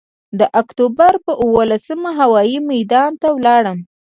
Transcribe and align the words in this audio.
د 0.39 0.41
اکتوبر 0.61 1.13
پر 1.25 1.33
اوولسمه 1.43 2.09
هوايي 2.19 2.57
میدان 2.71 3.11
ته 3.21 3.27
ولاړم. 3.37 3.77